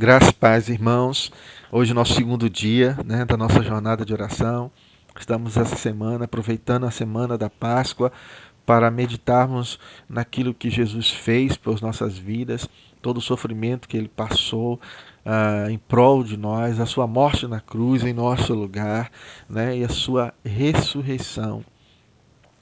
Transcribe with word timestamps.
Graças, 0.00 0.30
paz, 0.30 0.68
irmãos. 0.68 1.32
Hoje, 1.72 1.92
nosso 1.92 2.14
segundo 2.14 2.48
dia 2.48 2.96
né, 3.04 3.24
da 3.24 3.36
nossa 3.36 3.60
jornada 3.60 4.04
de 4.04 4.12
oração. 4.12 4.70
Estamos 5.18 5.56
essa 5.56 5.74
semana 5.74 6.26
aproveitando 6.26 6.86
a 6.86 6.90
semana 6.92 7.36
da 7.36 7.50
Páscoa 7.50 8.12
para 8.64 8.92
meditarmos 8.92 9.76
naquilo 10.08 10.54
que 10.54 10.70
Jesus 10.70 11.10
fez 11.10 11.56
por 11.56 11.80
nossas 11.80 12.16
vidas, 12.16 12.68
todo 13.02 13.16
o 13.16 13.20
sofrimento 13.20 13.88
que 13.88 13.96
ele 13.96 14.06
passou 14.06 14.74
uh, 15.26 15.68
em 15.68 15.78
prol 15.78 16.22
de 16.22 16.36
nós, 16.36 16.78
a 16.78 16.86
sua 16.86 17.08
morte 17.08 17.48
na 17.48 17.60
cruz 17.60 18.04
em 18.04 18.12
nosso 18.12 18.54
lugar 18.54 19.10
né, 19.50 19.78
e 19.78 19.82
a 19.82 19.88
sua 19.88 20.32
ressurreição 20.44 21.64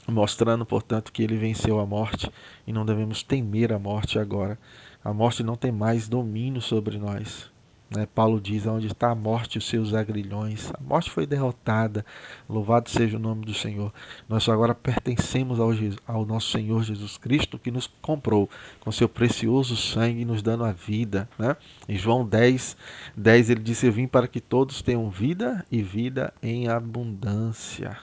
mostrando, 0.06 0.64
portanto, 0.64 1.12
que 1.12 1.22
ele 1.22 1.36
venceu 1.36 1.80
a 1.80 1.86
morte 1.86 2.30
e 2.66 2.72
não 2.72 2.86
devemos 2.86 3.22
temer 3.22 3.72
a 3.72 3.78
morte 3.78 4.18
agora. 4.18 4.58
A 5.04 5.12
morte 5.12 5.42
não 5.42 5.56
tem 5.56 5.70
mais 5.70 6.08
domínio 6.08 6.60
sobre 6.60 6.98
nós. 6.98 7.50
Né? 7.90 8.06
Paulo 8.12 8.40
diz: 8.40 8.66
onde 8.66 8.88
está 8.88 9.10
a 9.10 9.14
morte, 9.14 9.58
os 9.58 9.68
seus 9.68 9.94
agrilhões. 9.94 10.70
A 10.74 10.80
morte 10.82 11.10
foi 11.10 11.26
derrotada. 11.26 12.04
Louvado 12.48 12.90
seja 12.90 13.16
o 13.16 13.20
nome 13.20 13.44
do 13.44 13.54
Senhor. 13.54 13.92
Nós 14.28 14.48
agora 14.48 14.74
pertencemos 14.74 15.60
ao, 15.60 15.70
ao 16.06 16.26
nosso 16.26 16.50
Senhor 16.50 16.82
Jesus 16.82 17.16
Cristo, 17.16 17.58
que 17.58 17.70
nos 17.70 17.86
comprou 18.02 18.50
com 18.80 18.90
seu 18.90 19.08
precioso 19.08 19.76
sangue, 19.76 20.24
nos 20.24 20.42
dando 20.42 20.64
a 20.64 20.72
vida. 20.72 21.28
Né? 21.38 21.56
Em 21.88 21.96
João 21.96 22.26
10, 22.26 22.76
10 23.16 23.50
ele 23.50 23.60
disse: 23.60 23.86
Eu 23.86 23.92
vim 23.92 24.08
para 24.08 24.26
que 24.26 24.40
todos 24.40 24.82
tenham 24.82 25.08
vida 25.08 25.64
e 25.70 25.82
vida 25.82 26.34
em 26.42 26.68
abundância. 26.68 27.96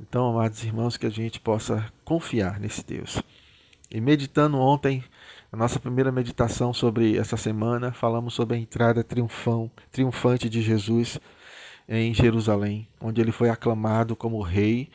Então, 0.00 0.30
amados 0.30 0.64
irmãos, 0.64 0.96
que 0.96 1.06
a 1.06 1.10
gente 1.10 1.38
possa 1.38 1.92
confiar 2.06 2.58
nesse 2.58 2.82
Deus. 2.82 3.22
E 3.90 4.00
meditando 4.00 4.58
ontem, 4.58 5.04
a 5.52 5.56
nossa 5.56 5.78
primeira 5.78 6.10
meditação 6.10 6.72
sobre 6.72 7.18
essa 7.18 7.36
semana, 7.36 7.92
falamos 7.92 8.32
sobre 8.32 8.56
a 8.56 8.58
entrada 8.58 9.04
triunfão, 9.04 9.70
triunfante 9.92 10.48
de 10.48 10.62
Jesus 10.62 11.20
em 11.86 12.14
Jerusalém, 12.14 12.88
onde 12.98 13.20
ele 13.20 13.30
foi 13.30 13.50
aclamado 13.50 14.16
como 14.16 14.40
rei, 14.40 14.88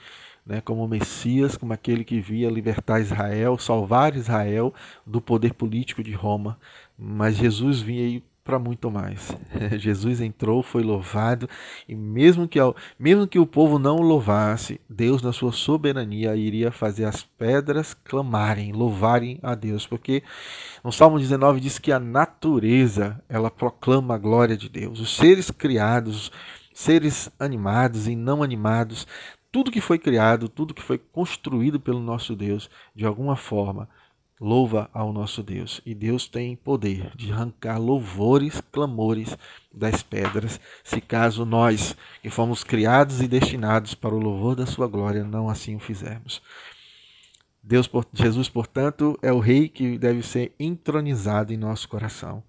né, 0.44 0.60
como 0.60 0.88
Messias, 0.88 1.56
como 1.56 1.72
aquele 1.72 2.04
que 2.04 2.20
via 2.20 2.50
libertar 2.50 3.00
Israel, 3.00 3.60
salvar 3.60 4.16
Israel 4.16 4.74
do 5.06 5.22
poder 5.22 5.54
político 5.54 6.04
de 6.04 6.14
Roma. 6.14 6.58
Mas 6.98 7.36
Jesus 7.36 7.80
vinha 7.80 8.24
para 8.46 8.60
muito 8.60 8.92
mais. 8.92 9.36
Jesus 9.80 10.22
entrou, 10.22 10.62
foi 10.62 10.84
louvado, 10.84 11.50
e 11.90 11.96
mesmo 11.96 12.48
que, 12.48 12.60
mesmo 12.98 13.28
que 13.28 13.40
o 13.40 13.46
povo 13.46 13.80
não 13.80 13.96
o 13.96 14.04
louvasse, 14.04 14.80
Deus, 14.88 15.24
na 15.24 15.34
sua 15.34 15.52
soberania, 15.52 16.36
iria 16.36 16.72
fazer 16.72 17.06
as 17.06 17.24
pedras 17.24 17.96
clamarem, 17.96 18.72
louvarem 18.72 19.40
a 19.42 19.56
Deus, 19.56 19.88
porque 19.88 20.22
no 20.84 20.92
Salmo 20.92 21.18
19 21.18 21.60
diz 21.60 21.80
que 21.80 21.92
a 21.92 22.00
natureza 22.00 23.20
ela 23.28 23.50
proclama 23.50 24.14
a 24.14 24.20
glória 24.20 24.56
de 24.56 24.70
Deus. 24.70 25.00
Os 25.00 25.18
seres 25.18 25.50
criados, 25.50 26.32
seres 26.72 27.32
animados 27.40 28.08
e 28.08 28.16
não 28.16 28.44
animados, 28.44 29.08
tudo 29.52 29.72
que 29.72 29.82
foi 29.82 29.98
criado, 29.98 30.48
tudo 30.48 30.74
que 30.74 30.84
foi 30.84 31.00
construído 31.00 31.80
pelo 31.80 32.00
nosso 32.00 32.36
Deus, 32.36 32.70
de 32.94 33.06
alguma 33.06 33.36
forma, 33.36 33.90
louva 34.40 34.90
ao 34.94 35.14
nosso 35.14 35.42
Deus. 35.42 35.82
E 35.86 35.94
Deus 35.94 36.28
tem 36.28 36.56
poder 36.56 37.12
de 37.16 37.32
arrancar 37.32 37.78
louvores, 37.78 38.62
clamores 38.72 39.38
das 39.74 40.04
pedras, 40.04 40.60
se 40.84 41.00
caso 41.02 41.46
nós, 41.46 41.96
que 42.22 42.30
fomos 42.30 42.64
criados 42.64 43.22
e 43.22 43.28
destinados 43.28 43.94
para 43.94 44.16
o 44.16 44.20
louvor 44.20 44.56
da 44.56 44.66
sua 44.66 44.88
glória, 44.88 45.24
não 45.24 45.50
assim 45.50 45.76
o 45.76 45.80
fizermos. 45.80 46.42
Deus, 47.68 47.90
Jesus, 48.14 48.48
portanto, 48.48 49.18
é 49.24 49.34
o 49.34 49.40
rei 49.40 49.68
que 49.68 49.98
deve 49.98 50.22
ser 50.22 50.54
entronizado 50.60 51.52
em 51.52 51.58
nosso 51.58 51.90
coração. 51.90 52.44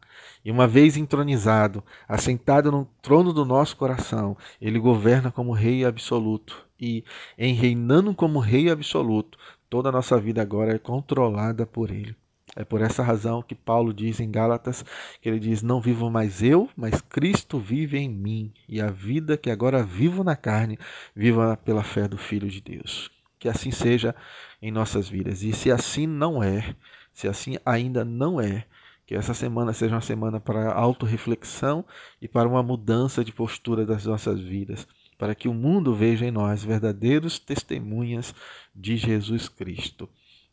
E 0.44 0.50
uma 0.50 0.66
vez 0.66 0.94
entronizado, 0.96 1.82
assentado 2.06 2.70
no 2.70 2.86
trono 3.00 3.32
do 3.32 3.42
nosso 3.42 3.78
coração, 3.78 4.36
ele 4.60 4.78
governa 4.78 5.32
como 5.32 5.52
rei 5.52 5.86
absoluto. 5.86 6.66
E 6.78 7.02
em 7.38 7.54
reinando 7.54 8.14
como 8.14 8.38
rei 8.38 8.70
absoluto, 8.70 9.38
Toda 9.68 9.88
a 9.88 9.92
nossa 9.92 10.18
vida 10.18 10.40
agora 10.40 10.74
é 10.74 10.78
controlada 10.78 11.66
por 11.66 11.90
Ele. 11.90 12.16
É 12.54 12.64
por 12.64 12.80
essa 12.80 13.02
razão 13.02 13.42
que 13.42 13.54
Paulo 13.54 13.92
diz 13.92 14.20
em 14.20 14.30
Gálatas 14.30 14.84
que 15.20 15.28
ele 15.28 15.40
diz: 15.40 15.62
Não 15.62 15.80
vivo 15.80 16.10
mais 16.10 16.42
eu, 16.42 16.70
mas 16.76 17.00
Cristo 17.00 17.58
vive 17.58 17.98
em 17.98 18.08
mim, 18.08 18.52
e 18.68 18.80
a 18.80 18.86
vida 18.86 19.36
que 19.36 19.50
agora 19.50 19.82
vivo 19.82 20.22
na 20.22 20.36
carne, 20.36 20.78
viva 21.14 21.56
pela 21.56 21.82
fé 21.82 22.06
do 22.06 22.16
Filho 22.16 22.48
de 22.48 22.60
Deus. 22.60 23.10
Que 23.38 23.48
assim 23.48 23.70
seja 23.70 24.14
em 24.62 24.70
nossas 24.70 25.08
vidas. 25.08 25.42
E 25.42 25.52
se 25.52 25.70
assim 25.70 26.06
não 26.06 26.42
é, 26.42 26.74
se 27.12 27.28
assim 27.28 27.56
ainda 27.64 28.04
não 28.04 28.40
é, 28.40 28.64
que 29.04 29.14
essa 29.14 29.34
semana 29.34 29.72
seja 29.72 29.94
uma 29.94 30.00
semana 30.00 30.40
para 30.40 30.72
autorreflexão 30.72 31.84
e 32.22 32.26
para 32.26 32.48
uma 32.48 32.62
mudança 32.62 33.24
de 33.24 33.32
postura 33.32 33.84
das 33.84 34.06
nossas 34.06 34.40
vidas 34.40 34.86
para 35.18 35.34
que 35.34 35.48
o 35.48 35.54
mundo 35.54 35.94
veja 35.94 36.26
em 36.26 36.30
nós 36.30 36.62
verdadeiros 36.62 37.38
testemunhas 37.38 38.34
de 38.74 38.96
Jesus 38.96 39.48
Cristo. 39.48 40.08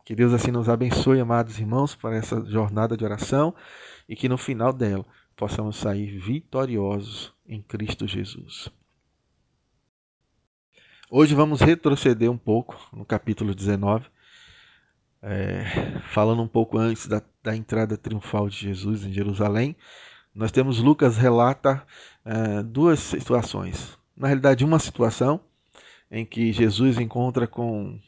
Que 0.05 0.15
Deus 0.15 0.33
assim 0.33 0.51
nos 0.51 0.67
abençoe, 0.67 1.19
amados 1.19 1.59
irmãos, 1.59 1.95
para 1.95 2.15
essa 2.15 2.43
jornada 2.45 2.97
de 2.97 3.05
oração 3.05 3.53
e 4.07 4.15
que 4.15 4.27
no 4.27 4.37
final 4.37 4.73
dela 4.73 5.05
possamos 5.35 5.77
sair 5.77 6.17
vitoriosos 6.17 7.33
em 7.47 7.61
Cristo 7.61 8.07
Jesus. 8.07 8.69
Hoje 11.09 11.35
vamos 11.35 11.61
retroceder 11.61 12.29
um 12.29 12.37
pouco 12.37 12.75
no 12.91 13.05
capítulo 13.05 13.53
19, 13.53 14.07
é, 15.21 15.63
falando 16.09 16.41
um 16.41 16.47
pouco 16.47 16.77
antes 16.77 17.07
da, 17.07 17.21
da, 17.41 17.55
entrada 17.55 17.97
triunfal 17.97 18.49
de 18.49 18.57
Jesus 18.57 19.05
em 19.05 19.13
Jerusalém. 19.13 19.75
Nós 20.33 20.51
temos 20.51 20.79
Lucas 20.79 21.15
relata 21.15 21.85
é, 22.25 22.63
duas 22.63 22.99
situações 22.99 23.97
na 24.15 24.27
realidade, 24.27 24.63
uma 24.63 24.79
situação 24.79 25.39
em 26.09 26.25
que 26.25 26.51
Jesus 26.51 26.99
encontra 26.99 27.47
com 27.47 27.99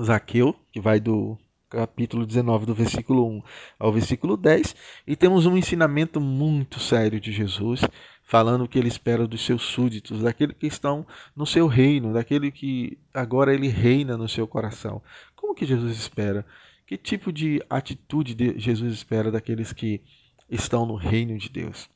Zaqueu, 0.00 0.54
que 0.72 0.80
vai 0.80 0.98
do 0.98 1.38
capítulo 1.68 2.26
19, 2.26 2.66
do 2.66 2.74
versículo 2.74 3.28
1 3.28 3.42
ao 3.78 3.92
versículo 3.92 4.36
10, 4.36 4.74
e 5.06 5.14
temos 5.14 5.46
um 5.46 5.56
ensinamento 5.56 6.20
muito 6.20 6.80
sério 6.80 7.20
de 7.20 7.30
Jesus, 7.30 7.80
falando 8.24 8.64
o 8.64 8.68
que 8.68 8.78
ele 8.78 8.88
espera 8.88 9.26
dos 9.26 9.44
seus 9.44 9.62
súditos, 9.62 10.22
daqueles 10.22 10.56
que 10.56 10.66
estão 10.66 11.06
no 11.34 11.46
seu 11.46 11.66
reino, 11.66 12.12
daquele 12.12 12.50
que 12.50 12.98
agora 13.14 13.54
ele 13.54 13.68
reina 13.68 14.16
no 14.16 14.28
seu 14.28 14.48
coração. 14.48 15.00
Como 15.36 15.54
que 15.54 15.66
Jesus 15.66 15.96
espera? 15.96 16.44
Que 16.86 16.96
tipo 16.96 17.32
de 17.32 17.62
atitude 17.70 18.36
Jesus 18.56 18.92
espera 18.92 19.30
daqueles 19.30 19.72
que 19.72 20.02
estão 20.48 20.84
no 20.84 20.96
reino 20.96 21.38
de 21.38 21.48
Deus? 21.48 21.88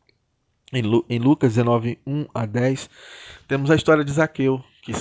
Em 0.72 1.18
Lucas 1.18 1.54
19, 1.54 1.98
1 2.06 2.26
a 2.34 2.46
10, 2.46 2.90
temos 3.46 3.70
a 3.70 3.76
história 3.76 4.04
de 4.04 4.12
Zaqueu, 4.12 4.62
que 4.82 4.92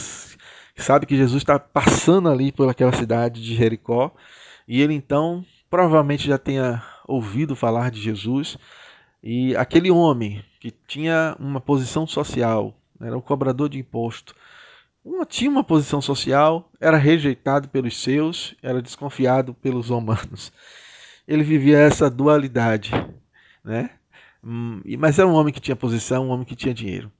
sabe 0.75 1.05
que 1.05 1.15
Jesus 1.17 1.41
está 1.41 1.57
passando 1.57 2.29
ali 2.29 2.51
por 2.51 2.69
aquela 2.69 2.93
cidade 2.93 3.41
de 3.41 3.55
Jericó, 3.55 4.13
e 4.67 4.81
ele 4.81 4.93
então 4.93 5.45
provavelmente 5.69 6.27
já 6.27 6.37
tenha 6.37 6.83
ouvido 7.07 7.55
falar 7.55 7.89
de 7.89 7.99
Jesus, 8.01 8.57
e 9.21 9.55
aquele 9.55 9.89
homem 9.89 10.43
que 10.59 10.71
tinha 10.71 11.35
uma 11.39 11.59
posição 11.59 12.05
social, 12.05 12.75
era 13.01 13.17
o 13.17 13.21
cobrador 13.21 13.69
de 13.69 13.79
imposto, 13.79 14.35
tinha 15.27 15.49
uma 15.49 15.63
posição 15.63 16.01
social, 16.01 16.69
era 16.79 16.97
rejeitado 16.97 17.67
pelos 17.67 18.01
seus, 18.01 18.55
era 18.61 18.81
desconfiado 18.81 19.53
pelos 19.53 19.89
romanos. 19.89 20.51
Ele 21.27 21.43
vivia 21.43 21.77
essa 21.77 22.09
dualidade, 22.09 22.91
né? 23.63 23.89
Hum, 24.43 24.81
mas 24.99 25.17
era 25.17 25.27
um 25.27 25.33
homem 25.33 25.53
que 25.53 25.61
tinha 25.61 25.75
posição, 25.75 26.27
um 26.27 26.29
homem 26.31 26.45
que 26.45 26.55
tinha 26.55 26.73
dinheiro. 26.73 27.11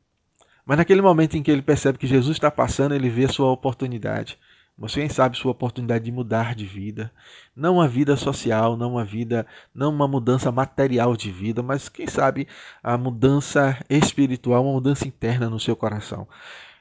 Mas 0.65 0.77
naquele 0.77 1.01
momento 1.01 1.35
em 1.35 1.43
que 1.43 1.51
ele 1.51 1.61
percebe 1.61 1.97
que 1.97 2.07
Jesus 2.07 2.35
está 2.35 2.49
passando, 2.51 2.93
ele 2.93 3.09
vê 3.09 3.25
a 3.25 3.29
sua 3.29 3.51
oportunidade. 3.51 4.37
Você 4.77 5.01
quem 5.01 5.09
sabe 5.09 5.37
sua 5.37 5.51
oportunidade 5.51 6.05
de 6.05 6.11
mudar 6.11 6.55
de 6.55 6.65
vida, 6.65 7.11
não 7.55 7.75
uma 7.75 7.87
vida 7.87 8.17
social, 8.17 8.75
não 8.75 8.93
uma 8.93 9.05
vida, 9.05 9.45
não 9.73 9.91
uma 9.91 10.07
mudança 10.07 10.51
material 10.51 11.15
de 11.15 11.31
vida, 11.31 11.61
mas 11.61 11.87
quem 11.87 12.07
sabe 12.07 12.47
a 12.81 12.97
mudança 12.97 13.77
espiritual, 13.87 14.63
uma 14.63 14.73
mudança 14.73 15.07
interna 15.07 15.47
no 15.47 15.59
seu 15.59 15.75
coração. 15.75 16.27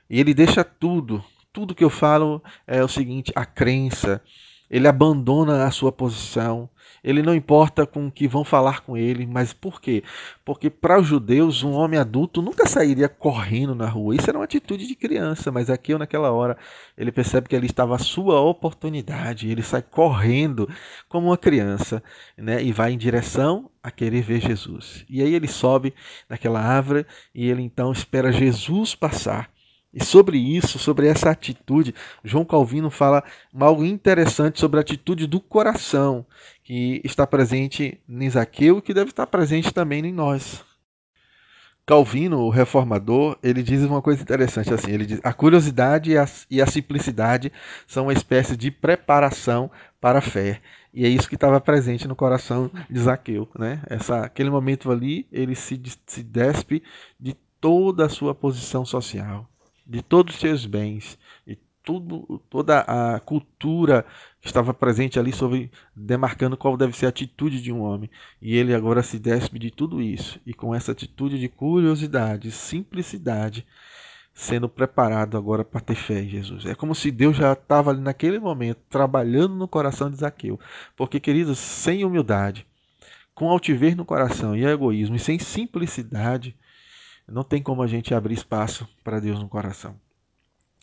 E 0.08 0.18
ele 0.18 0.32
deixa 0.32 0.64
tudo, 0.64 1.22
tudo 1.52 1.74
que 1.74 1.84
eu 1.84 1.90
falo 1.90 2.42
é 2.66 2.82
o 2.82 2.88
seguinte, 2.88 3.30
a 3.36 3.44
crença, 3.44 4.22
ele 4.72 4.88
abandona 4.88 5.66
a 5.66 5.70
sua 5.70 5.92
posição, 5.92 6.66
ele 7.04 7.20
não 7.20 7.34
importa 7.34 7.84
com 7.84 8.06
o 8.06 8.10
que 8.10 8.26
vão 8.26 8.42
falar 8.42 8.80
com 8.80 8.96
ele, 8.96 9.26
mas 9.26 9.52
por 9.52 9.80
quê? 9.80 10.02
Porque 10.44 10.70
para 10.70 10.98
os 10.98 11.06
judeus, 11.06 11.62
um 11.62 11.72
homem 11.72 12.00
adulto 12.00 12.40
nunca 12.40 12.66
sairia 12.66 13.08
correndo 13.08 13.74
na 13.74 13.86
rua. 13.86 14.14
Isso 14.14 14.30
era 14.30 14.38
uma 14.38 14.44
atitude 14.44 14.86
de 14.86 14.94
criança, 14.94 15.50
mas 15.52 15.68
aqui 15.68 15.96
naquela 15.98 16.30
hora 16.30 16.56
ele 16.96 17.12
percebe 17.12 17.48
que 17.48 17.56
ali 17.56 17.66
estava 17.66 17.96
a 17.96 17.98
sua 17.98 18.40
oportunidade. 18.40 19.50
Ele 19.50 19.62
sai 19.62 19.82
correndo 19.82 20.68
como 21.08 21.28
uma 21.28 21.36
criança 21.36 22.02
né, 22.36 22.62
e 22.62 22.72
vai 22.72 22.92
em 22.92 22.98
direção 22.98 23.68
a 23.82 23.90
querer 23.90 24.22
ver 24.22 24.40
Jesus. 24.40 25.04
E 25.06 25.20
aí 25.22 25.34
ele 25.34 25.48
sobe 25.48 25.92
naquela 26.30 26.60
árvore 26.60 27.04
e 27.34 27.50
ele 27.50 27.62
então 27.62 27.92
espera 27.92 28.32
Jesus 28.32 28.94
passar. 28.94 29.50
E 29.92 30.02
sobre 30.02 30.38
isso, 30.38 30.78
sobre 30.78 31.06
essa 31.06 31.30
atitude, 31.30 31.94
João 32.24 32.44
Calvino 32.44 32.90
fala 32.90 33.22
algo 33.58 33.84
interessante 33.84 34.58
sobre 34.58 34.78
a 34.78 34.80
atitude 34.80 35.26
do 35.26 35.38
coração, 35.38 36.24
que 36.64 37.00
está 37.04 37.26
presente 37.26 38.00
em 38.08 38.30
Zaqueu 38.30 38.78
e 38.78 38.82
que 38.82 38.94
deve 38.94 39.10
estar 39.10 39.26
presente 39.26 39.72
também 39.72 40.04
em 40.06 40.12
nós. 40.12 40.64
Calvino, 41.84 42.38
o 42.38 42.48
reformador, 42.48 43.36
ele 43.42 43.62
diz 43.62 43.82
uma 43.82 44.00
coisa 44.00 44.22
interessante 44.22 44.72
assim, 44.72 44.92
ele 44.92 45.04
diz: 45.04 45.20
"A 45.24 45.32
curiosidade 45.32 46.12
e 46.12 46.16
a, 46.16 46.26
e 46.48 46.62
a 46.62 46.66
simplicidade 46.66 47.52
são 47.86 48.04
uma 48.04 48.12
espécie 48.12 48.56
de 48.56 48.70
preparação 48.70 49.70
para 50.00 50.20
a 50.20 50.22
fé". 50.22 50.60
E 50.94 51.04
é 51.04 51.08
isso 51.08 51.28
que 51.28 51.34
estava 51.34 51.60
presente 51.60 52.06
no 52.06 52.14
coração 52.14 52.70
de 52.88 53.00
Zaqueu, 53.00 53.48
né? 53.58 53.82
Essa 53.86 54.20
aquele 54.24 54.48
momento 54.48 54.92
ali, 54.92 55.26
ele 55.32 55.56
se, 55.56 55.80
se 56.06 56.22
despe 56.22 56.82
de 57.18 57.34
toda 57.60 58.06
a 58.06 58.08
sua 58.08 58.34
posição 58.34 58.84
social, 58.84 59.48
de 59.86 60.02
todos 60.02 60.34
os 60.34 60.40
seus 60.40 60.66
bens, 60.66 61.18
de 61.46 61.58
tudo, 61.82 62.40
toda 62.48 62.80
a 62.80 63.20
cultura 63.20 64.04
que 64.40 64.46
estava 64.46 64.72
presente 64.72 65.18
ali 65.18 65.32
sobre 65.32 65.70
demarcando 65.94 66.56
qual 66.56 66.76
deve 66.76 66.96
ser 66.96 67.06
a 67.06 67.08
atitude 67.10 67.60
de 67.60 67.72
um 67.72 67.80
homem. 67.80 68.10
E 68.40 68.56
ele 68.56 68.74
agora 68.74 69.02
se 69.02 69.18
despe 69.18 69.58
de 69.58 69.70
tudo 69.70 70.00
isso 70.00 70.40
e 70.46 70.54
com 70.54 70.74
essa 70.74 70.92
atitude 70.92 71.38
de 71.38 71.48
curiosidade, 71.48 72.50
simplicidade, 72.50 73.66
sendo 74.34 74.68
preparado 74.68 75.36
agora 75.36 75.64
para 75.64 75.80
ter 75.80 75.94
fé 75.94 76.22
em 76.22 76.28
Jesus. 76.28 76.64
É 76.66 76.74
como 76.74 76.94
se 76.94 77.10
Deus 77.10 77.36
já 77.36 77.52
estava 77.52 77.90
ali 77.90 78.00
naquele 78.00 78.38
momento 78.38 78.80
trabalhando 78.88 79.54
no 79.54 79.68
coração 79.68 80.10
de 80.10 80.16
Zaqueu. 80.16 80.58
Porque, 80.96 81.20
queridos, 81.20 81.58
sem 81.58 82.04
humildade, 82.04 82.66
com 83.34 83.50
altiver 83.50 83.96
no 83.96 84.04
coração 84.04 84.56
e 84.56 84.64
egoísmo 84.64 85.16
e 85.16 85.18
sem 85.18 85.38
simplicidade, 85.38 86.56
não 87.32 87.42
tem 87.42 87.62
como 87.62 87.82
a 87.82 87.86
gente 87.86 88.14
abrir 88.14 88.34
espaço 88.34 88.86
para 89.02 89.18
Deus 89.18 89.40
no 89.40 89.48
coração. 89.48 89.98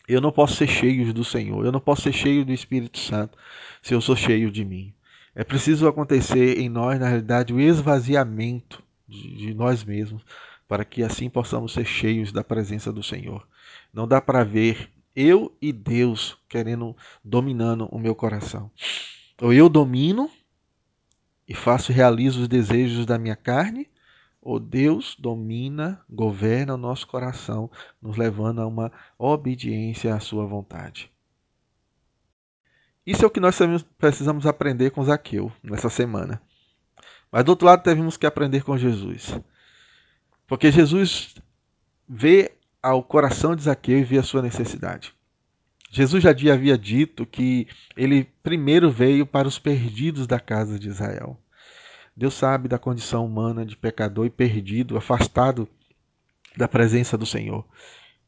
Eu 0.07 0.19
não 0.19 0.31
posso 0.31 0.55
ser 0.55 0.67
cheio 0.67 1.13
do 1.13 1.23
Senhor, 1.23 1.63
eu 1.63 1.71
não 1.71 1.79
posso 1.79 2.01
ser 2.01 2.11
cheio 2.11 2.43
do 2.43 2.51
Espírito 2.51 2.97
Santo 2.97 3.37
se 3.83 3.93
eu 3.93 4.01
sou 4.01 4.15
cheio 4.15 4.49
de 4.49 4.65
mim. 4.65 4.91
É 5.35 5.43
preciso 5.43 5.87
acontecer 5.87 6.57
em 6.57 6.67
nós, 6.67 6.99
na 6.99 7.07
realidade, 7.07 7.53
o 7.53 7.59
esvaziamento 7.59 8.81
de, 9.07 9.53
nós 9.53 9.83
mesmos, 9.83 10.23
para 10.67 10.83
que 10.83 11.03
assim 11.03 11.29
possamos 11.29 11.73
ser 11.73 11.85
cheios 11.85 12.31
da 12.31 12.43
presença 12.43 12.91
do 12.91 13.03
Senhor. 13.03 13.47
Não 13.93 14.07
dá 14.07 14.19
para 14.19 14.43
ver 14.43 14.89
eu 15.15 15.55
e 15.61 15.71
Deus 15.71 16.35
querendo, 16.49 16.95
dominando 17.23 17.87
o 17.91 17.99
meu 17.99 18.15
coração. 18.15 18.71
Ou 19.39 19.53
eu 19.53 19.69
domino 19.69 20.29
e 21.47 21.53
faço, 21.53 21.91
realizo 21.91 22.41
os 22.41 22.47
desejos 22.47 23.05
da 23.05 23.19
minha 23.19 23.35
carne, 23.35 23.87
o 24.51 24.59
Deus 24.59 25.15
domina, 25.19 26.01
governa 26.09 26.73
o 26.73 26.77
nosso 26.77 27.05
coração, 27.05 27.69
nos 28.01 28.17
levando 28.17 28.59
a 28.59 28.65
uma 28.65 28.91
obediência 29.15 30.15
à 30.15 30.19
sua 30.19 30.43
vontade. 30.43 31.11
Isso 33.05 33.23
é 33.23 33.27
o 33.27 33.29
que 33.29 33.39
nós 33.39 33.59
precisamos 33.95 34.47
aprender 34.47 34.89
com 34.89 35.03
Zaqueu 35.03 35.51
nessa 35.61 35.87
semana. 35.87 36.41
Mas 37.31 37.43
do 37.43 37.49
outro 37.49 37.67
lado, 37.67 37.83
temos 37.83 38.17
que 38.17 38.25
aprender 38.25 38.63
com 38.63 38.75
Jesus. 38.75 39.39
Porque 40.47 40.71
Jesus 40.71 41.35
vê 42.07 42.51
ao 42.81 43.03
coração 43.03 43.55
de 43.55 43.61
Zaqueu 43.61 43.99
e 43.99 44.03
vê 44.03 44.17
a 44.17 44.23
sua 44.23 44.41
necessidade. 44.41 45.13
Jesus 45.91 46.23
já 46.23 46.31
havia 46.31 46.75
dito 46.75 47.23
que 47.23 47.67
ele 47.95 48.23
primeiro 48.41 48.89
veio 48.89 49.27
para 49.27 49.47
os 49.47 49.59
perdidos 49.59 50.25
da 50.25 50.39
casa 50.39 50.79
de 50.79 50.87
Israel. 50.87 51.39
Deus 52.19 52.33
sabe 52.33 52.67
da 52.67 52.77
condição 52.77 53.25
humana 53.25 53.65
de 53.65 53.77
pecador 53.77 54.25
e 54.25 54.29
perdido, 54.29 54.97
afastado 54.97 55.65
da 56.57 56.67
presença 56.67 57.17
do 57.17 57.25
Senhor. 57.25 57.65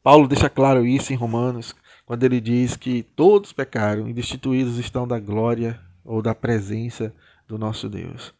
Paulo 0.01 0.29
deixa 0.29 0.49
claro 0.49 0.85
isso 0.85 1.11
em 1.11 1.17
Romanos, 1.17 1.75
quando 2.05 2.23
ele 2.23 2.39
diz 2.39 2.77
que 2.77 3.03
todos 3.03 3.51
pecaram 3.51 4.07
e 4.07 4.13
destituídos 4.13 4.77
estão 4.77 5.05
da 5.05 5.19
glória 5.19 5.77
ou 6.05 6.21
da 6.21 6.33
presença 6.33 7.13
do 7.45 7.57
nosso 7.57 7.89
Deus. 7.89 8.33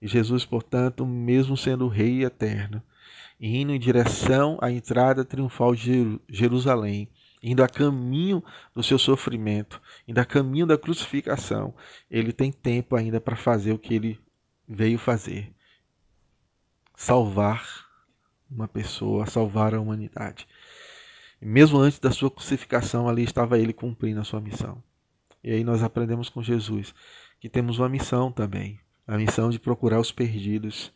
E 0.00 0.06
Jesus, 0.06 0.44
portanto, 0.44 1.06
mesmo 1.06 1.56
sendo 1.56 1.88
Rei 1.88 2.22
eterno, 2.22 2.82
indo 3.40 3.72
em 3.72 3.80
direção 3.80 4.58
à 4.60 4.70
entrada 4.70 5.24
triunfal 5.24 5.74
de 5.74 6.20
Jerusalém, 6.28 7.08
indo 7.42 7.64
a 7.64 7.66
caminho 7.66 8.44
do 8.74 8.82
seu 8.82 8.98
sofrimento, 8.98 9.80
indo 10.06 10.18
a 10.18 10.24
caminho 10.26 10.66
da 10.66 10.76
crucificação, 10.76 11.72
ele 12.10 12.30
tem 12.30 12.52
tempo 12.52 12.94
ainda 12.94 13.18
para 13.18 13.36
fazer 13.36 13.72
o 13.72 13.78
que 13.78 13.94
ele 13.94 14.20
veio 14.72 14.98
fazer: 14.98 15.52
salvar 16.96 17.86
uma 18.50 18.66
pessoa, 18.66 19.26
salvar 19.26 19.74
a 19.74 19.80
humanidade. 19.80 20.46
E 21.40 21.46
mesmo 21.46 21.78
antes 21.78 21.98
da 21.98 22.10
sua 22.10 22.30
crucificação, 22.30 23.08
ali 23.08 23.24
estava 23.24 23.58
ele 23.58 23.72
cumprindo 23.72 24.20
a 24.20 24.24
sua 24.24 24.40
missão. 24.40 24.82
E 25.42 25.50
aí 25.50 25.64
nós 25.64 25.82
aprendemos 25.82 26.28
com 26.28 26.42
Jesus 26.42 26.94
que 27.40 27.48
temos 27.48 27.78
uma 27.78 27.88
missão 27.88 28.30
também, 28.30 28.78
a 29.06 29.18
missão 29.18 29.50
de 29.50 29.58
procurar 29.58 29.98
os 29.98 30.12
perdidos. 30.12 30.92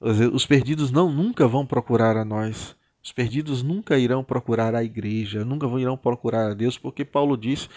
Os 0.00 0.46
perdidos 0.46 0.90
não 0.90 1.12
nunca 1.12 1.46
vão 1.46 1.66
procurar 1.66 2.16
a 2.16 2.24
nós. 2.24 2.76
Os 3.04 3.12
perdidos 3.12 3.62
nunca 3.62 3.98
irão 3.98 4.24
procurar 4.24 4.74
a 4.74 4.82
igreja, 4.82 5.44
nunca 5.44 5.66
irão 5.78 5.94
procurar 5.94 6.50
a 6.50 6.54
Deus, 6.54 6.78
porque 6.78 7.04
Paulo 7.04 7.36
diz 7.36 7.68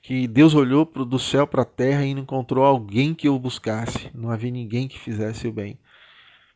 que 0.00 0.26
Deus 0.26 0.54
olhou 0.54 0.86
do 0.86 1.18
céu 1.18 1.46
para 1.46 1.60
a 1.60 1.66
terra 1.66 2.06
e 2.06 2.14
não 2.14 2.22
encontrou 2.22 2.64
alguém 2.64 3.14
que 3.14 3.28
o 3.28 3.38
buscasse. 3.38 4.10
Não 4.14 4.30
havia 4.30 4.50
ninguém 4.50 4.88
que 4.88 4.98
fizesse 4.98 5.46
o 5.46 5.52
bem. 5.52 5.78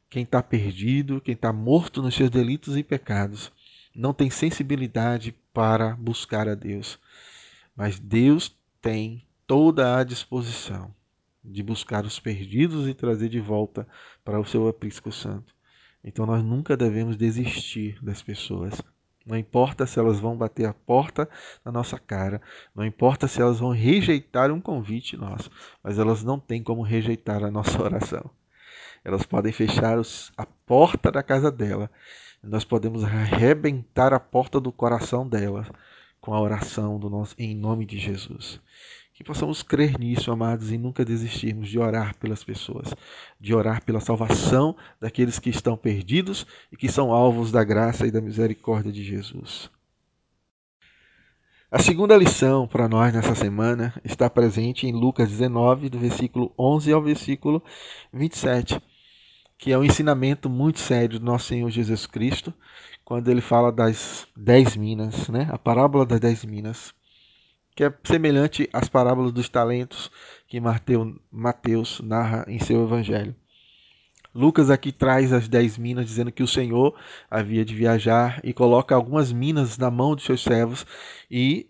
Quem 0.08 0.22
está 0.22 0.42
perdido, 0.42 1.20
quem 1.20 1.34
está 1.34 1.52
morto 1.52 2.00
nos 2.00 2.14
seus 2.14 2.30
delitos 2.30 2.78
e 2.78 2.82
pecados, 2.82 3.52
não 3.94 4.14
tem 4.14 4.30
sensibilidade 4.30 5.34
para 5.52 5.94
buscar 5.94 6.48
a 6.48 6.54
Deus. 6.54 6.98
Mas 7.76 7.98
Deus 7.98 8.56
tem 8.80 9.22
toda 9.46 9.98
a 9.98 10.02
disposição 10.02 10.94
de 11.44 11.62
buscar 11.62 12.06
os 12.06 12.18
perdidos 12.18 12.88
e 12.88 12.94
trazer 12.94 13.28
de 13.28 13.38
volta 13.38 13.86
para 14.24 14.40
o 14.40 14.46
seu 14.46 14.66
aprisco 14.66 15.12
santo. 15.12 15.54
Então 16.04 16.26
nós 16.26 16.44
nunca 16.44 16.76
devemos 16.76 17.16
desistir 17.16 17.98
das 18.02 18.22
pessoas. 18.22 18.80
Não 19.26 19.38
importa 19.38 19.86
se 19.86 19.98
elas 19.98 20.20
vão 20.20 20.36
bater 20.36 20.66
a 20.66 20.74
porta 20.74 21.26
na 21.64 21.72
nossa 21.72 21.98
cara, 21.98 22.42
não 22.74 22.84
importa 22.84 23.26
se 23.26 23.40
elas 23.40 23.58
vão 23.58 23.70
rejeitar 23.70 24.52
um 24.52 24.60
convite 24.60 25.16
nosso, 25.16 25.50
mas 25.82 25.98
elas 25.98 26.22
não 26.22 26.38
têm 26.38 26.62
como 26.62 26.82
rejeitar 26.82 27.42
a 27.42 27.50
nossa 27.50 27.82
oração. 27.82 28.30
Elas 29.02 29.22
podem 29.24 29.50
fechar 29.50 29.98
os, 29.98 30.30
a 30.36 30.44
porta 30.44 31.10
da 31.10 31.22
casa 31.22 31.50
dela, 31.50 31.90
nós 32.42 32.64
podemos 32.64 33.02
arrebentar 33.02 34.12
a 34.12 34.20
porta 34.20 34.60
do 34.60 34.70
coração 34.70 35.26
dela 35.26 35.66
com 36.20 36.34
a 36.34 36.40
oração 36.40 36.98
do 36.98 37.08
nosso, 37.08 37.34
em 37.38 37.54
nome 37.54 37.86
de 37.86 37.98
Jesus. 37.98 38.60
Que 39.14 39.22
possamos 39.22 39.62
crer 39.62 39.96
nisso, 39.96 40.32
amados, 40.32 40.72
e 40.72 40.76
nunca 40.76 41.05
desistirmos 41.05 41.69
de 41.69 41.78
orar 41.78 42.16
pelas 42.16 42.43
pessoas, 42.43 42.93
de 43.40 43.55
orar 43.55 43.81
pela 43.84 44.00
salvação 44.00 44.76
daqueles 45.00 45.38
que 45.38 45.49
estão 45.49 45.76
perdidos 45.76 46.44
e 46.72 46.76
que 46.76 46.90
são 46.90 47.12
alvos 47.12 47.53
da 47.53 47.62
graça 47.62 48.08
e 48.08 48.10
da 48.10 48.20
misericórdia 48.20 48.91
de 48.91 49.05
Jesus. 49.05 49.70
A 51.70 51.81
segunda 51.81 52.17
lição 52.17 52.67
para 52.67 52.88
nós 52.88 53.15
nessa 53.15 53.36
semana 53.36 53.94
está 54.05 54.29
presente 54.29 54.86
em 54.86 54.93
Lucas 54.93 55.29
19, 55.29 55.88
do 55.88 55.98
versículo 55.98 56.53
11 56.58 56.93
ao 56.93 57.00
versículo 57.00 57.62
27, 58.12 58.81
que 59.56 59.72
é 59.72 59.79
um 59.79 59.84
ensinamento 59.84 60.50
muito 60.50 60.81
sério 60.81 61.20
do 61.20 61.24
nosso 61.24 61.46
Senhor 61.46 61.70
Jesus 61.70 62.05
Cristo, 62.05 62.53
quando 63.05 63.29
ele 63.29 63.41
fala 63.41 63.70
das 63.70 64.27
dez 64.36 64.77
minas, 64.77 65.29
né? 65.29 65.48
a 65.53 65.58
parábola 65.58 66.05
das 66.05 66.19
dez 66.19 66.44
minas 66.44 66.93
que 67.74 67.84
é 67.84 67.93
semelhante 68.04 68.69
às 68.72 68.88
parábolas 68.88 69.32
dos 69.32 69.48
talentos 69.48 70.10
que 70.46 70.60
Mateus 70.60 72.00
narra 72.00 72.44
em 72.46 72.58
seu 72.58 72.84
evangelho. 72.84 73.34
Lucas 74.34 74.69
aqui 74.69 74.90
traz 74.90 75.32
as 75.32 75.48
dez 75.48 75.78
minas, 75.78 76.06
dizendo 76.06 76.32
que 76.32 76.43
o 76.43 76.48
Senhor 76.48 76.94
havia 77.31 77.64
de 77.64 77.74
viajar 77.74 78.40
e 78.43 78.52
coloca 78.52 78.94
algumas 78.94 79.32
minas 79.32 79.78
na 79.78 79.90
mão 79.90 80.14
dos 80.14 80.24
seus 80.24 80.43
servos 80.43 80.84
e 81.31 81.69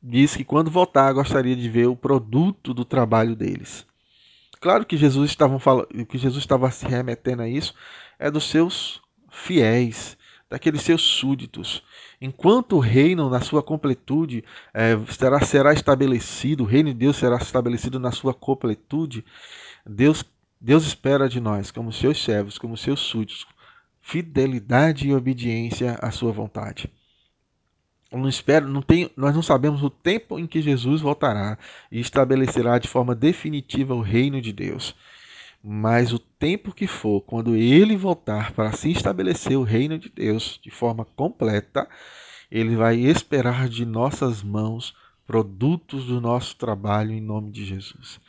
diz 0.00 0.36
que 0.36 0.44
quando 0.44 0.70
voltar 0.70 1.12
gostaria 1.12 1.56
de 1.56 1.68
ver 1.68 1.86
o 1.86 1.96
produto 1.96 2.72
do 2.72 2.84
trabalho 2.84 3.34
deles. 3.34 3.84
Claro 4.60 4.86
que 4.86 4.96
Jesus 4.96 5.30
estava 5.30 5.58
que 6.08 6.16
Jesus 6.16 6.42
estava 6.42 6.70
se 6.70 6.86
remetendo 6.86 7.42
a 7.42 7.48
isso 7.48 7.74
é 8.18 8.30
dos 8.30 8.48
seus 8.48 9.02
fiéis, 9.28 10.15
daqueles 10.48 10.82
seus 10.82 11.02
súditos. 11.02 11.82
Enquanto 12.20 12.76
o 12.76 12.80
reino, 12.80 13.28
na 13.28 13.40
sua 13.40 13.62
completude, 13.62 14.44
é, 14.72 14.96
será, 15.12 15.40
será 15.44 15.72
estabelecido, 15.72 16.62
o 16.62 16.66
reino 16.66 16.90
de 16.90 16.98
Deus 16.98 17.16
será 17.16 17.36
estabelecido 17.36 17.98
na 17.98 18.12
sua 18.12 18.32
completude, 18.32 19.24
Deus, 19.84 20.24
Deus 20.60 20.86
espera 20.86 21.28
de 21.28 21.40
nós, 21.40 21.70
como 21.70 21.92
seus 21.92 22.22
servos, 22.22 22.58
como 22.58 22.76
seus 22.76 23.00
súditos, 23.00 23.46
fidelidade 24.00 25.08
e 25.08 25.14
obediência 25.14 25.98
à 26.00 26.10
sua 26.10 26.30
vontade. 26.30 26.88
não 28.12 28.28
espero, 28.28 28.68
não 28.68 28.80
tem, 28.80 29.10
nós 29.16 29.34
não 29.34 29.42
sabemos 29.42 29.82
o 29.82 29.90
tempo 29.90 30.38
em 30.38 30.46
que 30.46 30.62
Jesus 30.62 31.00
voltará 31.00 31.58
e 31.90 31.98
estabelecerá 32.00 32.78
de 32.78 32.86
forma 32.88 33.16
definitiva 33.16 33.94
o 33.94 34.00
reino 34.00 34.40
de 34.40 34.52
Deus. 34.52 34.94
Mas 35.68 36.12
o 36.12 36.18
tempo 36.20 36.72
que 36.72 36.86
for, 36.86 37.20
quando 37.22 37.56
ele 37.56 37.96
voltar 37.96 38.52
para 38.52 38.70
se 38.70 38.92
estabelecer 38.92 39.58
o 39.58 39.64
reino 39.64 39.98
de 39.98 40.08
Deus 40.08 40.60
de 40.62 40.70
forma 40.70 41.04
completa, 41.04 41.88
Ele 42.48 42.76
vai 42.76 43.00
esperar 43.00 43.68
de 43.68 43.84
nossas 43.84 44.44
mãos 44.44 44.94
produtos 45.26 46.06
do 46.06 46.20
nosso 46.20 46.54
trabalho 46.54 47.10
em 47.10 47.20
nome 47.20 47.50
de 47.50 47.64
Jesus. 47.64 48.20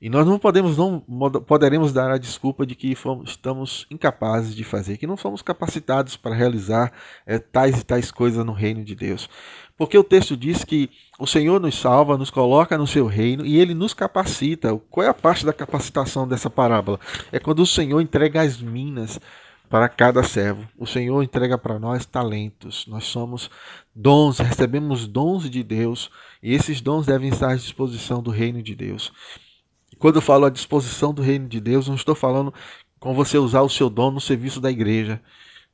E 0.00 0.08
nós 0.08 0.26
não 0.26 0.38
podemos, 0.38 0.78
não 0.78 1.00
poderemos 1.46 1.92
dar 1.92 2.10
a 2.10 2.16
desculpa 2.16 2.64
de 2.64 2.74
que 2.74 2.94
fomos, 2.94 3.30
estamos 3.30 3.86
incapazes 3.90 4.54
de 4.54 4.64
fazer, 4.64 4.96
que 4.96 5.06
não 5.06 5.16
somos 5.16 5.42
capacitados 5.42 6.16
para 6.16 6.34
realizar 6.34 6.90
é, 7.26 7.38
tais 7.38 7.80
e 7.80 7.84
tais 7.84 8.10
coisas 8.10 8.44
no 8.44 8.52
reino 8.52 8.82
de 8.82 8.94
Deus. 8.94 9.28
Porque 9.76 9.98
o 9.98 10.04
texto 10.04 10.36
diz 10.36 10.64
que 10.64 10.90
o 11.18 11.26
Senhor 11.26 11.60
nos 11.60 11.78
salva, 11.78 12.16
nos 12.16 12.30
coloca 12.30 12.78
no 12.78 12.86
seu 12.86 13.06
reino 13.06 13.44
e 13.44 13.58
ele 13.58 13.74
nos 13.74 13.92
capacita. 13.92 14.74
Qual 14.90 15.04
é 15.04 15.08
a 15.08 15.14
parte 15.14 15.44
da 15.44 15.52
capacitação 15.52 16.26
dessa 16.26 16.48
parábola? 16.48 16.98
É 17.30 17.38
quando 17.38 17.60
o 17.60 17.66
Senhor 17.66 18.00
entrega 18.00 18.40
as 18.40 18.60
minas 18.60 19.20
para 19.68 19.88
cada 19.88 20.22
servo. 20.22 20.66
O 20.78 20.86
Senhor 20.86 21.22
entrega 21.22 21.56
para 21.56 21.78
nós 21.78 22.04
talentos. 22.04 22.86
Nós 22.86 23.04
somos 23.04 23.50
dons, 23.94 24.38
recebemos 24.38 25.06
dons 25.06 25.48
de 25.48 25.62
Deus 25.62 26.10
e 26.42 26.54
esses 26.54 26.80
dons 26.80 27.06
devem 27.06 27.28
estar 27.28 27.52
à 27.52 27.56
disposição 27.56 28.22
do 28.22 28.30
reino 28.30 28.62
de 28.62 28.74
Deus. 28.74 29.12
Quando 30.00 30.16
eu 30.16 30.22
falo 30.22 30.46
à 30.46 30.50
disposição 30.50 31.12
do 31.12 31.20
reino 31.20 31.46
de 31.46 31.60
Deus, 31.60 31.86
não 31.86 31.94
estou 31.94 32.14
falando 32.14 32.54
com 32.98 33.12
você 33.12 33.36
usar 33.36 33.60
o 33.60 33.68
seu 33.68 33.90
dom 33.90 34.10
no 34.10 34.20
serviço 34.20 34.58
da 34.58 34.70
igreja, 34.70 35.20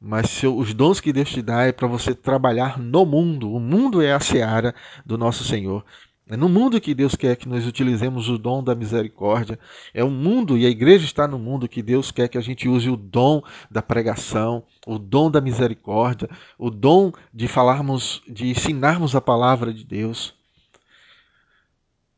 mas 0.01 0.29
seu, 0.31 0.59
os 0.59 0.75
dons 0.75 0.99
que 0.99 1.13
Deus 1.13 1.31
te 1.31 1.41
dá 1.41 1.63
é 1.63 1.71
para 1.71 1.87
você 1.87 2.13
trabalhar 2.13 2.77
no 2.77 3.07
mundo. 3.07 3.53
O 3.53 3.61
mundo 3.61 4.03
é 4.03 4.13
a 4.13 4.19
seara 4.19 4.75
do 5.07 5.17
nosso 5.17 5.45
Senhor. 5.45 5.85
É 6.29 6.37
no 6.37 6.49
mundo 6.49 6.81
que 6.81 6.93
Deus 6.93 7.15
quer 7.15 7.37
que 7.37 7.49
nós 7.49 7.65
utilizemos 7.69 8.29
o 8.29 8.37
dom 8.37 8.65
da 8.65 8.75
misericórdia. 8.75 9.61
É 9.95 10.03
o 10.03 10.11
mundo, 10.11 10.59
e 10.59 10.67
a 10.67 10.69
igreja 10.69 11.05
está 11.05 11.29
no 11.29 11.39
mundo, 11.39 11.69
que 11.69 11.81
Deus 11.81 12.11
quer 12.11 12.27
que 12.27 12.37
a 12.37 12.41
gente 12.41 12.69
use 12.69 12.91
o 12.91 12.97
dom 12.97 13.41
da 13.71 13.81
pregação, 13.81 14.65
o 14.85 14.99
dom 14.99 15.31
da 15.31 15.41
misericórdia, 15.41 16.29
o 16.59 16.69
dom 16.69 17.13
de 17.33 17.47
falarmos, 17.47 18.23
de 18.27 18.49
ensinarmos 18.49 19.15
a 19.15 19.21
palavra 19.21 19.73
de 19.73 19.85
Deus. 19.85 20.35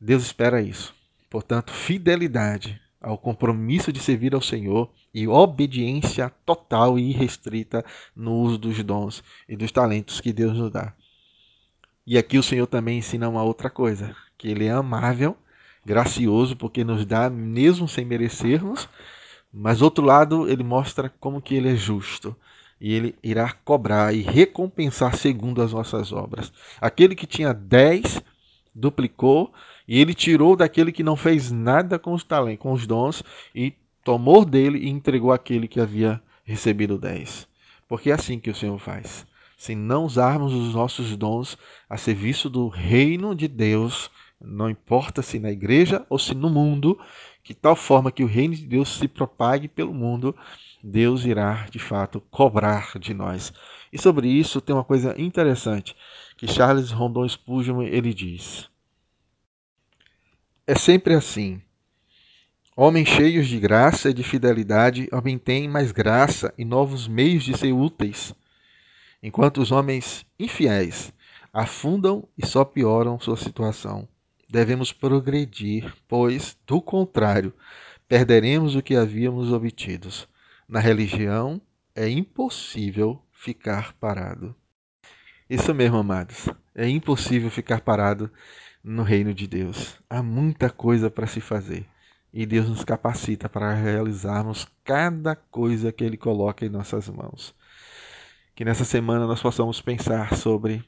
Deus 0.01 0.23
espera 0.23 0.63
isso. 0.63 0.97
Portanto, 1.31 1.73
fidelidade 1.73 2.81
ao 3.01 3.17
compromisso 3.17 3.93
de 3.93 4.01
servir 4.01 4.35
ao 4.35 4.43
Senhor 4.43 4.91
e 5.15 5.29
obediência 5.29 6.31
total 6.45 6.99
e 6.99 7.11
irrestrita 7.11 7.85
no 8.15 8.35
uso 8.35 8.59
dos 8.59 8.83
dons 8.83 9.23
e 9.49 9.57
dos 9.57 9.71
talentos 9.71 10.21
que 10.21 10.33
Deus 10.33 10.57
nos 10.57 10.71
dá. 10.71 10.93
E 12.07 12.17
aqui 12.17 12.39
o 12.39 12.43
Senhor 12.43 12.67
também 12.67 12.99
ensina 12.99 13.29
uma 13.29 13.43
outra 13.43 13.69
coisa, 13.69 14.17
que 14.37 14.49
ele 14.49 14.65
é 14.65 14.71
amável, 14.71 15.37
gracioso, 15.85 16.57
porque 16.57 16.83
nos 16.83 17.05
dá 17.05 17.29
mesmo 17.31 17.87
sem 17.87 18.05
merecermos, 18.05 18.89
mas 19.53 19.83
outro 19.83 20.05
lado, 20.05 20.49
ele 20.49 20.63
mostra 20.63 21.13
como 21.21 21.41
que 21.41 21.55
ele 21.55 21.71
é 21.71 21.77
justo 21.77 22.37
e 22.81 22.93
ele 22.93 23.15
irá 23.23 23.53
cobrar 23.65 24.15
e 24.15 24.23
recompensar 24.23 25.17
segundo 25.17 25.63
as 25.63 25.73
nossas 25.73 26.13
obras. 26.13 26.53
Aquele 26.81 27.15
que 27.15 27.27
tinha 27.27 27.53
dez 27.53 28.23
duplicou 28.75 29.53
e 29.89 29.99
ele 29.99 30.13
tirou 30.13 30.55
daquele 30.55 30.93
que 30.93 31.03
não 31.03 31.17
fez 31.17 31.51
nada 31.51 31.99
com 31.99 32.13
os 32.13 32.23
talentos, 32.23 32.63
com 32.63 32.73
os 32.73 32.87
dons, 32.87 33.25
e 33.55 33.73
tomou 34.05 34.45
dele 34.45 34.79
e 34.79 34.89
entregou 34.91 35.33
àquele 35.33 35.67
que 35.67 35.81
havia 35.81 36.23
recebido 36.45 36.99
dez. 36.99 37.49
Porque 37.89 38.11
é 38.11 38.15
assim 38.15 38.39
que 38.39 38.51
o 38.51 38.55
Senhor 38.55 38.79
faz. 38.79 39.27
Se 39.57 39.75
não 39.75 40.05
usarmos 40.05 40.53
os 40.53 40.75
nossos 40.75 41.17
dons 41.17 41.57
a 41.89 41.97
serviço 41.97 42.51
do 42.51 42.69
reino 42.69 43.35
de 43.35 43.49
Deus, 43.49 44.11
não 44.41 44.69
importa 44.71 45.23
se 45.23 45.39
na 45.39 45.51
igreja 45.51 46.05
ou 46.09 46.19
se 46.19 46.35
no 46.35 46.51
mundo, 46.51 46.99
que 47.43 47.55
tal 47.55 47.75
forma 47.75 48.13
que 48.13 48.23
o 48.23 48.27
reino 48.27 48.55
de 48.55 48.67
Deus 48.67 48.99
se 48.99 49.09
propague 49.09 49.67
pelo 49.69 49.95
mundo, 49.95 50.37
Deus 50.85 51.25
irá 51.25 51.67
de 51.71 51.79
fato 51.79 52.21
cobrar 52.31 52.99
de 53.01 53.15
nós. 53.15 53.53
E 53.91 53.99
sobre 53.99 54.29
isso 54.29 54.61
tem 54.61 54.77
uma 54.77 54.85
coisa 54.85 55.19
interessante 55.21 55.97
que 56.37 56.47
Charles 56.47 56.91
Rondon 56.91 57.27
Spurgeon 57.27 57.83
ele 57.83 58.13
diz: 58.13 58.69
é 60.69 60.75
sempre 60.75 61.15
assim. 61.15 61.63
Homens 62.77 63.09
cheios 63.09 63.49
de 63.49 63.59
graça 63.59 64.11
e 64.11 64.13
de 64.13 64.23
fidelidade 64.23 65.09
obtêm 65.11 65.67
mais 65.67 65.93
graça 65.93 66.53
e 66.59 66.65
novos 66.65 67.09
meios 67.09 67.43
de 67.43 67.57
ser 67.57 67.73
úteis, 67.73 68.35
enquanto 69.23 69.63
os 69.63 69.73
homens 69.73 70.27
infiéis 70.39 71.11
afundam 71.55 72.29
e 72.37 72.47
só 72.47 72.67
pioram 72.67 73.19
sua 73.19 73.39
situação. 73.39 74.07
Devemos 74.47 74.93
progredir, 74.93 75.91
pois, 76.07 76.55
do 76.67 76.83
contrário, 76.83 77.55
perderemos 78.07 78.77
o 78.77 78.83
que 78.83 78.95
havíamos 78.95 79.51
obtido. 79.51 80.11
Na 80.69 80.81
religião 80.81 81.63
é 81.95 82.11
impossível 82.11 83.23
ficar 83.33 83.95
parado. 83.95 84.55
Isso 85.49 85.75
mesmo, 85.75 85.97
amados. 85.97 86.47
É 86.75 86.87
impossível 86.87 87.51
ficar 87.51 87.81
parado 87.81 88.31
no 88.89 89.03
reino 89.03 89.35
de 89.35 89.47
Deus. 89.47 89.99
Há 90.09 90.23
muita 90.23 90.71
coisa 90.71 91.11
para 91.11 91.27
se 91.27 91.41
fazer 91.41 91.87
e 92.33 92.47
Deus 92.47 92.69
nos 92.69 92.85
capacita 92.85 93.49
para 93.49 93.75
realizarmos 93.75 94.67
cada 94.83 95.37
coisa 95.37 95.93
que 95.93 96.03
Ele 96.03 96.17
coloca 96.17 96.65
em 96.65 96.71
nossas 96.71 97.09
mãos. 97.09 97.55
Que 98.55 98.65
nessa 98.65 98.85
semana 98.85 99.27
nós 99.27 99.43
possamos 99.43 99.81
pensar 99.81 100.35
sobre 100.37 100.83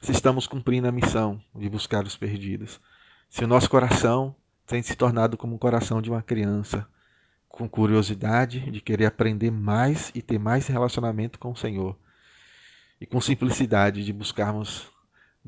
se 0.00 0.12
estamos 0.12 0.46
cumprindo 0.46 0.86
a 0.86 0.92
missão 0.92 1.42
de 1.54 1.68
buscar 1.68 2.04
os 2.04 2.16
perdidos, 2.16 2.80
se 3.28 3.44
o 3.44 3.48
nosso 3.48 3.68
coração 3.68 4.34
tem 4.64 4.80
se 4.80 4.94
tornado 4.94 5.36
como 5.36 5.56
o 5.56 5.58
coração 5.58 6.00
de 6.00 6.08
uma 6.08 6.22
criança, 6.22 6.86
com 7.48 7.68
curiosidade 7.68 8.70
de 8.70 8.80
querer 8.80 9.06
aprender 9.06 9.50
mais 9.50 10.12
e 10.14 10.22
ter 10.22 10.38
mais 10.38 10.68
relacionamento 10.68 11.38
com 11.38 11.50
o 11.50 11.56
Senhor, 11.56 11.98
e 13.00 13.06
com 13.06 13.20
simplicidade 13.20 14.04
de 14.04 14.12
buscarmos 14.12 14.88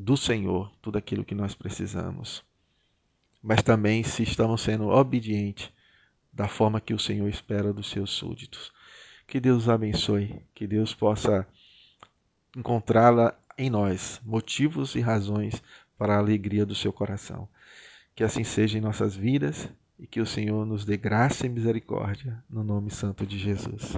do 0.00 0.16
Senhor 0.16 0.72
tudo 0.80 0.96
aquilo 0.96 1.24
que 1.24 1.34
nós 1.34 1.54
precisamos. 1.54 2.42
Mas 3.42 3.62
também 3.62 4.02
se 4.02 4.22
estamos 4.22 4.62
sendo 4.62 4.88
obedientes 4.88 5.70
da 6.32 6.48
forma 6.48 6.80
que 6.80 6.94
o 6.94 6.98
Senhor 6.98 7.28
espera 7.28 7.72
dos 7.72 7.90
seus 7.90 8.10
súditos. 8.10 8.72
Que 9.26 9.38
Deus 9.38 9.68
abençoe, 9.68 10.42
que 10.54 10.66
Deus 10.66 10.94
possa 10.94 11.46
encontrá-la 12.56 13.38
em 13.56 13.68
nós 13.68 14.20
motivos 14.24 14.94
e 14.94 15.00
razões 15.00 15.62
para 15.98 16.14
a 16.14 16.18
alegria 16.18 16.64
do 16.64 16.74
seu 16.74 16.92
coração. 16.92 17.48
Que 18.14 18.24
assim 18.24 18.42
seja 18.42 18.78
em 18.78 18.80
nossas 18.80 19.14
vidas 19.14 19.68
e 19.98 20.06
que 20.06 20.20
o 20.20 20.26
Senhor 20.26 20.64
nos 20.64 20.84
dê 20.84 20.96
graça 20.96 21.46
e 21.46 21.50
misericórdia 21.50 22.42
no 22.48 22.64
nome 22.64 22.90
santo 22.90 23.26
de 23.26 23.38
Jesus. 23.38 23.96